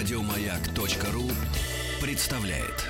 Радиомаяк.ру 0.00 1.30
представляет. 2.00 2.86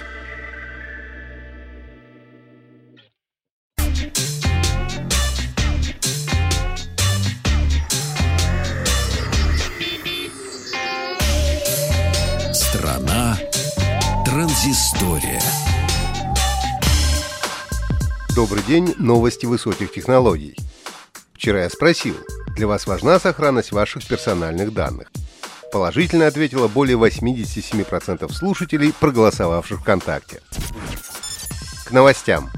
Страна 12.55 13.37
транзистория. 14.25 15.43
Добрый 18.37 18.63
день, 18.63 18.95
новости 18.99 19.47
высоких 19.47 19.91
технологий. 19.93 20.55
Вчера 21.35 21.65
я 21.65 21.71
спросил, 21.71 22.15
для 22.55 22.69
вас 22.69 22.87
важна 22.87 23.19
сохранность 23.19 23.73
ваших 23.73 24.07
персональных 24.07 24.73
данных? 24.73 25.11
Положительно 25.73 26.27
ответило 26.27 26.67
более 26.69 26.97
87% 26.97 28.33
слушателей, 28.33 28.93
проголосовавших 28.99 29.81
ВКонтакте. 29.81 30.41
К 31.87 31.93
новостям. 31.93 32.51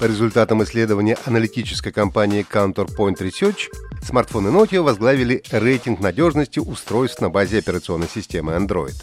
По 0.00 0.04
результатам 0.04 0.62
исследования 0.64 1.16
аналитической 1.26 1.92
компании 1.92 2.46
Counterpoint 2.50 3.18
Research, 3.18 3.68
смартфоны 4.02 4.48
Nokia 4.48 4.80
возглавили 4.80 5.42
рейтинг 5.50 6.00
надежности 6.00 6.58
устройств 6.58 7.20
на 7.20 7.28
базе 7.28 7.58
операционной 7.58 8.08
системы 8.08 8.52
Android. 8.52 8.94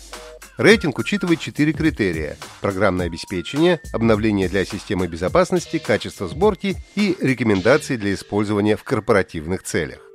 Рейтинг 0.58 0.98
учитывает 0.98 1.40
четыре 1.40 1.72
критерия– 1.72 2.36
программное 2.62 3.06
обеспечение, 3.06 3.80
обновление 3.94 4.50
для 4.50 4.66
системы 4.66 5.08
безопасности, 5.08 5.78
качество 5.78 6.28
сборки 6.28 6.76
и 6.96 7.16
рекомендации 7.22 7.96
для 7.96 8.16
использования 8.16 8.76
в 8.76 8.84
корпоративных 8.84 9.62
целях. 9.62 10.07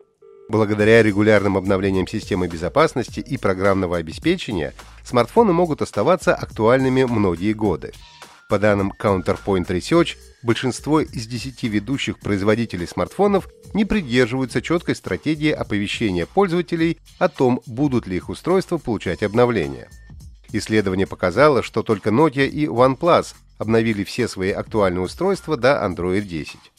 Благодаря 0.48 1.02
регулярным 1.02 1.56
обновлениям 1.56 2.06
системы 2.06 2.48
безопасности 2.48 3.20
и 3.20 3.38
программного 3.38 3.97
обеспечения 3.97 4.75
смартфоны 5.05 5.53
могут 5.53 5.83
оставаться 5.83 6.34
актуальными 6.34 7.05
многие 7.05 7.53
годы. 7.53 7.92
По 8.48 8.58
данным 8.58 8.92
Counterpoint 9.00 9.66
Research, 9.69 10.16
большинство 10.42 11.00
из 11.00 11.27
10 11.27 11.62
ведущих 11.62 12.19
производителей 12.19 12.86
смартфонов 12.86 13.48
не 13.72 13.86
придерживаются 13.86 14.61
четкой 14.61 14.94
стратегии 14.94 15.50
оповещения 15.50 16.27
пользователей 16.27 16.98
о 17.19 17.28
том, 17.28 17.62
будут 17.64 18.06
ли 18.06 18.16
их 18.16 18.28
устройства 18.28 18.77
получать 18.77 19.22
обновления. 19.22 19.88
Исследование 20.53 21.06
показало, 21.06 21.62
что 21.62 21.83
только 21.83 22.11
Nokia 22.11 22.47
и 22.47 22.66
OnePlus 22.66 23.34
обновили 23.56 24.05
все 24.05 24.28
свои 24.28 24.50
актуальные 24.50 25.03
устройства 25.03 25.56
до 25.56 25.83
Android 25.83 26.20
10. 26.20 26.72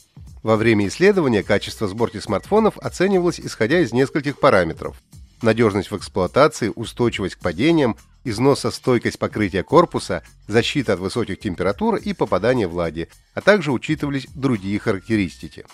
Во 0.44 0.58
время 0.58 0.88
исследования 0.88 1.42
качество 1.42 1.88
сборки 1.88 2.20
смартфонов 2.20 2.78
оценивалось 2.78 3.40
исходя 3.40 3.80
из 3.80 3.94
нескольких 3.94 4.40
параметров. 4.40 5.02
Надежность 5.42 5.90
в 5.90 5.98
эксплуатации, 5.98 6.72
устойчивость 6.76 7.36
к 7.36 7.40
падениям, 7.40 7.96
износостойкость 8.26 9.20
покрытия 9.20 9.64
корпуса, 9.64 10.22
защита 10.48 10.94
от 10.94 11.00
высоких 11.00 11.40
температур 11.40 11.96
и 11.96 12.14
попадания 12.14 12.68
влаги, 12.68 13.08
а 13.34 13.42
также 13.42 13.72
учитывались 13.72 14.28
другие 14.36 14.80
характеристики. 14.80 15.66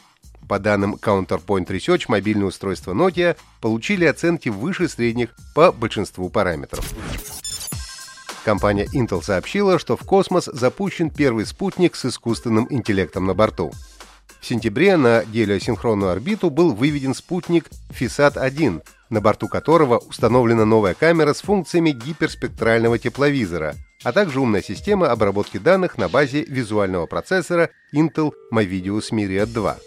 По 0.48 0.60
данным 0.60 0.96
Counterpoint 0.96 1.68
Research, 1.68 2.06
мобильные 2.08 2.48
устройства 2.48 2.94
Nokia 2.94 3.38
получили 3.62 4.06
оценки 4.06 4.50
выше 4.50 4.88
средних 4.88 5.30
по 5.54 5.72
большинству 5.72 6.30
параметров. 6.30 6.94
Компания 8.46 8.88
Intel 8.96 9.22
сообщила, 9.22 9.78
что 9.80 9.98
в 9.98 10.02
космос 10.02 10.46
запущен 10.46 11.10
первый 11.10 11.46
спутник 11.46 11.96
с 11.96 12.06
искусственным 12.06 12.68
интеллектом 12.70 13.26
на 13.26 13.34
борту. 13.34 13.72
В 14.40 14.46
сентябре 14.46 14.96
на 14.96 15.24
гелиосинхронную 15.26 16.12
орбиту 16.12 16.50
был 16.50 16.74
выведен 16.74 17.14
спутник 17.14 17.70
FISAT-1, 17.90 18.82
на 19.10 19.22
борту 19.22 19.48
которого 19.48 19.98
установлена 19.98 20.66
новая 20.66 20.94
камера 20.94 21.34
с 21.34 21.42
функциями 21.42 21.92
гиперспектрального 21.92 22.98
тепловизора, 22.98 23.76
а 24.04 24.14
также 24.14 24.40
умная 24.40 24.62
система 24.62 25.12
обработки 25.12 25.58
данных 25.58 25.98
на 25.98 26.08
базе 26.08 26.44
визуального 26.46 27.06
процессора 27.06 27.70
Intel 27.94 28.32
Movidius 28.54 29.12
Myriad 29.12 29.48
2. 29.48 29.78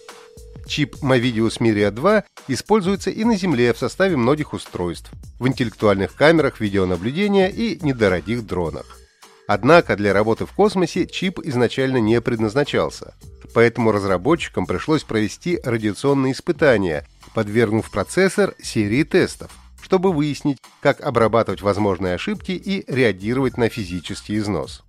Чип 0.67 0.97
Movidius 1.03 1.59
Myriad 1.59 1.93
2 1.93 2.25
используется 2.49 3.11
и 3.11 3.25
на 3.25 3.37
Земле 3.37 3.73
в 3.73 3.79
составе 3.79 4.17
многих 4.17 4.53
устройств, 4.53 5.11
в 5.39 5.49
интеллектуальных 5.49 6.15
камерах 6.15 6.61
видеонаблюдения 6.61 7.49
и 7.49 7.79
недорогих 7.83 8.47
дронах. 8.47 8.99
Однако 9.49 9.97
для 9.97 10.13
работы 10.13 10.47
в 10.47 10.53
космосе 10.53 11.07
чип 11.07 11.41
изначально 11.41 11.97
не 11.99 12.21
предназначался 12.21 13.15
поэтому 13.53 13.93
разработчикам 13.93 14.67
пришлось 14.67 15.05
провести 15.05 15.61
радиационные 15.63 16.33
испытания, 16.33 17.07
подвергнув 17.35 17.91
процессор 17.91 18.55
серии 18.63 19.05
тестов, 19.05 19.51
чтобы 19.83 20.13
выяснить, 20.13 20.59
как 20.81 21.01
обрабатывать 21.01 21.63
возможные 21.63 22.15
ошибки 22.15 22.53
и 22.53 22.85
реагировать 22.93 23.57
на 23.57 23.69
физический 23.69 24.39
износ. 24.39 24.83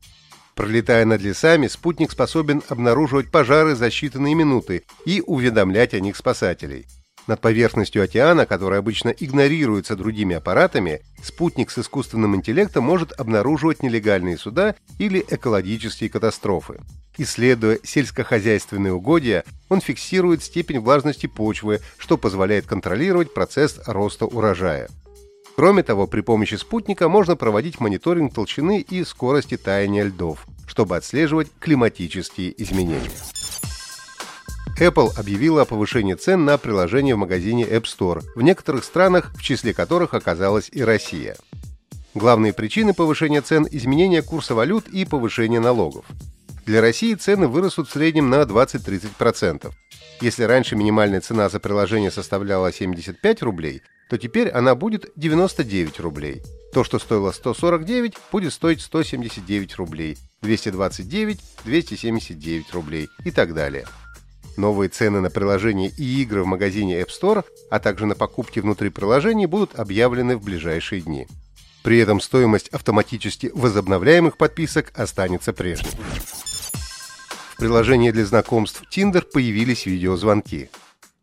Пролетая 0.56 1.06
над 1.06 1.22
лесами, 1.22 1.68
спутник 1.68 2.12
способен 2.12 2.62
обнаруживать 2.69 3.31
пожары 3.31 3.75
за 3.75 3.88
считанные 3.88 4.35
минуты 4.35 4.84
и 5.06 5.23
уведомлять 5.25 5.94
о 5.94 6.00
них 6.00 6.16
спасателей. 6.16 6.85
Над 7.25 7.39
поверхностью 7.39 8.03
океана, 8.03 8.45
которая 8.45 8.79
обычно 8.79 9.09
игнорируется 9.09 9.95
другими 9.95 10.35
аппаратами, 10.35 11.01
спутник 11.23 11.72
с 11.72 11.79
искусственным 11.79 12.35
интеллектом 12.35 12.84
может 12.84 13.13
обнаруживать 13.13 13.81
нелегальные 13.81 14.38
суда 14.38 14.75
или 15.00 15.23
экологические 15.29 16.09
катастрофы. 16.09 16.81
Исследуя 17.17 17.79
сельскохозяйственные 17.84 18.94
угодья, 18.94 19.44
он 19.69 19.79
фиксирует 19.79 20.44
степень 20.44 20.79
влажности 20.79 21.28
почвы, 21.28 21.79
что 21.97 22.17
позволяет 22.17 22.66
контролировать 22.66 23.34
процесс 23.34 23.79
роста 23.85 24.25
урожая. 24.25 24.90
Кроме 25.55 25.84
того, 25.84 26.07
при 26.07 26.22
помощи 26.22 26.55
спутника 26.55 27.07
можно 27.07 27.35
проводить 27.35 27.79
мониторинг 27.79 28.34
толщины 28.34 28.81
и 28.81 29.03
скорости 29.05 29.55
таяния 29.55 30.03
льдов, 30.03 30.47
чтобы 30.67 30.97
отслеживать 30.97 31.50
климатические 31.59 32.61
изменения. 32.61 33.11
Apple 34.84 35.18
объявила 35.18 35.62
о 35.62 35.66
повышении 35.66 36.14
цен 36.14 36.44
на 36.44 36.58
приложение 36.58 37.16
в 37.16 37.20
магазине 37.20 37.64
App 37.64 37.84
Store, 37.84 38.22
в 38.36 38.42
некоторых 38.42 38.84
странах, 38.84 39.32
в 39.34 39.42
числе 39.42 39.74
которых 39.74 40.14
оказалась 40.14 40.70
и 40.74 40.84
Россия. 40.84 41.38
Главные 42.14 42.52
причины 42.52 42.94
повышения 42.94 43.42
цен– 43.42 43.66
изменение 43.72 44.22
курса 44.22 44.56
валют 44.56 44.90
и 44.90 45.06
повышение 45.06 45.62
налогов. 45.62 46.06
Для 46.66 46.82
России 46.82 47.14
цены 47.14 47.48
вырастут 47.48 47.88
в 47.88 47.94
среднем 47.94 48.30
на 48.30 48.42
20-30%. 48.42 49.72
Если 50.20 50.44
раньше 50.44 50.76
минимальная 50.76 51.22
цена 51.22 51.48
за 51.48 51.62
приложение 51.62 52.12
составляла 52.12 52.74
75 52.74 53.42
рублей, 53.42 53.84
то 54.10 54.18
теперь 54.18 54.50
она 54.50 54.76
будет 54.76 55.12
99 55.16 56.02
рублей. 56.02 56.44
То, 56.74 56.84
что 56.84 57.00
стоило 57.00 57.32
149, 57.32 58.16
будет 58.34 58.52
стоить 58.52 58.82
179 58.82 59.76
рублей, 59.76 60.18
229– 60.42 61.40
279 61.64 62.74
рублей 62.74 63.08
и 63.24 63.32
так 63.32 63.54
далее. 63.54 63.86
Новые 64.58 64.90
цены 64.90 65.19
на 65.19 65.30
приложения 65.30 65.90
и 65.90 66.22
игры 66.22 66.44
в 66.44 66.47
магазине 66.47 67.02
App 67.02 67.09
Store, 67.09 67.44
а 67.69 67.80
также 67.80 68.06
на 68.06 68.16
покупки 68.16 68.59
внутри 68.59 68.90
приложений 68.90 69.47
будут 69.47 69.80
объявлены 69.80 70.38
в 70.38 70.44
ближайшие 70.44 71.02
дни. 71.02 71.28
При 71.84 71.97
этом 71.97 72.22
стоимость 72.22 72.69
автоматически 72.69 73.52
возобновляемых 73.53 74.38
подписок 74.38 74.91
останется 74.96 75.53
прежней. 75.53 75.91
В 77.53 77.58
приложении 77.58 78.12
для 78.12 78.25
знакомств 78.25 78.84
Tinder 78.91 79.22
появились 79.22 79.86
видеозвонки. 79.86 80.70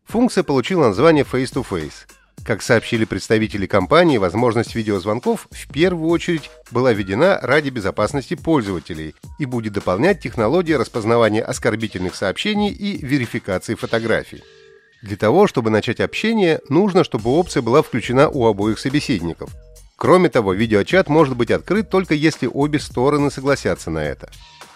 Функция 0.05 0.43
получила 0.43 0.87
название 0.87 1.23
Face-to-Face. 1.23 2.07
Как 2.43 2.63
сообщили 2.63 3.05
представители 3.05 3.67
компании, 3.67 4.17
возможность 4.17 4.73
видеозвонков 4.73 5.47
в 5.51 5.71
первую 5.71 6.09
очередь 6.09 6.49
была 6.71 6.91
введена 6.91 7.39
ради 7.41 7.69
безопасности 7.69 8.33
пользователей 8.33 9.13
и 9.37 9.45
будет 9.45 9.73
дополнять 9.73 10.21
технологии 10.21 10.73
распознавания 10.73 11.43
оскорбительных 11.43 12.15
сообщений 12.15 12.71
и 12.71 13.05
верификации 13.05 13.75
фотографий. 13.75 14.43
Для 15.03 15.17
того, 15.17 15.45
чтобы 15.45 15.69
начать 15.69 15.99
общение, 15.99 16.61
нужно, 16.67 17.03
чтобы 17.03 17.29
опция 17.31 17.61
была 17.61 17.83
включена 17.83 18.29
у 18.29 18.45
обоих 18.47 18.79
собеседников. 18.79 19.51
Кроме 19.95 20.29
того, 20.29 20.53
видеочат 20.53 21.09
может 21.09 21.37
быть 21.37 21.51
открыт 21.51 21.89
только 21.89 22.15
если 22.15 22.47
обе 22.51 22.79
стороны 22.79 23.29
согласятся 23.29 23.91
на 23.91 24.03
это. 24.03 24.31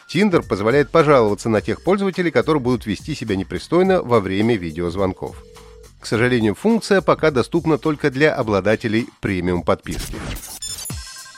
Tinder 0.07 0.48
позволяет 0.48 0.92
пожаловаться 0.92 1.50
на 1.50 1.62
тех 1.62 1.84
пользователей, 1.84 2.30
которые 2.30 2.62
будут 2.62 2.86
вести 2.86 3.16
себя 3.16 3.36
непристойно 3.36 4.04
во 4.04 4.19
время 4.19 4.56
видеозвонков. 4.56 5.36
К 6.06 6.07
сожалению, 6.07 6.54
функция 6.54 7.02
пока 7.02 7.31
доступна 7.31 7.80
только 7.80 8.12
для 8.12 8.36
обладателей 8.36 9.10
премиум 9.22 9.63
подписки. 9.63 10.13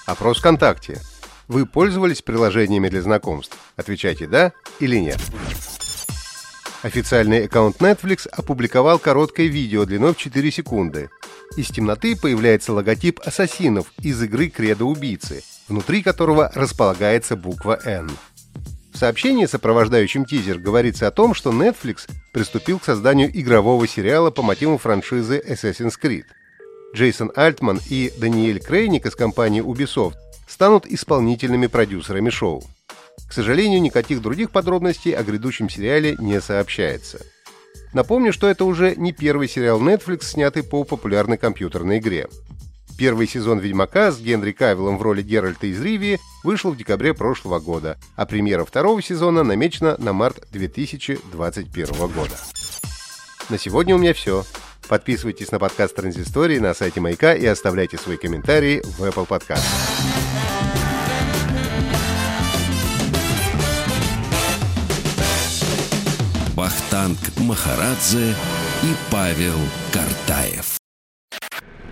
Опрос 0.06 0.40
ВКонтакте. 0.40 1.00
Вы 1.48 1.66
пользовались 1.66 2.22
приложениями 2.22 2.90
для 2.90 3.02
знакомств? 3.02 3.58
Отвечайте 3.78 4.28
«да» 4.28 4.52
или 4.82 4.98
«нет». 4.98 5.20
Официальный 6.84 7.46
аккаунт 7.46 7.78
Netflix 7.78 8.28
опубликовал 8.28 9.00
короткое 9.00 9.46
видео 9.46 9.86
длиной 9.86 10.14
в 10.14 10.18
4 10.18 10.52
секунды. 10.52 11.10
Из 11.56 11.70
темноты 11.70 12.18
появляется 12.18 12.74
логотип 12.74 13.22
ассасинов 13.24 13.94
из 14.02 14.22
игры 14.22 14.50
«Кредо 14.50 14.84
убийцы», 14.84 15.46
внутри 15.70 16.04
которого 16.04 16.52
располагается 16.54 17.38
буква 17.38 17.80
«Н». 17.86 18.12
В 18.98 19.00
сообщении, 19.00 19.46
сопровождающем 19.46 20.26
тизер, 20.26 20.58
говорится 20.58 21.06
о 21.06 21.12
том, 21.12 21.36
что 21.36 21.52
Netflix 21.52 22.10
приступил 22.34 22.80
к 22.80 22.84
созданию 22.84 23.30
игрового 23.32 23.88
сериала 23.88 24.32
по 24.32 24.42
мотивам 24.42 24.80
франшизы 24.80 25.40
Assassin's 25.48 25.94
Creed. 26.02 26.24
Джейсон 26.96 27.32
Альтман 27.36 27.80
и 27.92 28.12
Даниэль 28.18 28.60
Крейник 28.60 29.06
из 29.06 29.16
компании 29.16 29.62
Ubisoft 29.62 30.16
станут 30.48 30.88
исполнительными 30.88 31.68
продюсерами 31.68 32.32
шоу. 32.32 32.64
К 33.30 33.34
сожалению, 33.34 33.84
никаких 33.84 34.20
других 34.20 34.50
подробностей 34.50 35.12
о 35.12 35.22
грядущем 35.22 35.70
сериале 35.70 36.16
не 36.18 36.42
сообщается. 36.42 37.20
Напомню, 37.94 38.34
что 38.34 38.48
это 38.48 38.66
уже 38.66 38.96
не 38.96 39.14
первый 39.14 39.48
сериал 39.48 39.80
Netflix, 39.80 40.24
снятый 40.24 40.64
по 40.64 40.84
популярной 40.84 41.38
компьютерной 41.38 42.00
игре. 42.00 42.30
Первый 42.98 43.28
сезон 43.28 43.60
«Ведьмака» 43.60 44.12
с 44.12 44.20
Генри 44.20 44.52
Кавиллом 44.52 44.98
в 44.98 45.04
роли 45.04 45.22
Геральта 45.22 45.68
из 45.68 45.80
Ривии 45.80 46.20
вышел 46.44 46.72
в 46.72 46.78
декабре 46.78 47.14
прошлого 47.14 47.60
года, 47.60 47.98
а 48.16 48.26
премьера 48.26 48.66
второго 48.66 49.02
сезона 49.04 49.44
намечена 49.44 49.96
на 50.00 50.14
март 50.14 50.48
2021 50.52 51.96
года. 52.08 52.36
На 53.50 53.60
сегодня 53.60 53.96
у 53.96 54.00
меня 54.00 54.14
все. 54.14 54.44
Подписывайтесь 54.88 55.52
на 55.52 55.60
подкаст 55.60 55.96
Транзистории 55.96 56.58
на 56.58 56.74
сайте 56.74 57.00
Маяка 57.00 57.36
и 57.36 57.46
оставляйте 57.46 57.98
свои 57.98 58.18
комментарии 58.18 58.82
в 58.98 59.04
Apple 59.04 59.28
Podcast. 59.28 59.64
Бахтанг 66.56 67.20
Махарадзе 67.38 68.32
и 68.84 68.96
Павел 69.12 69.60
Картаев. 69.94 70.78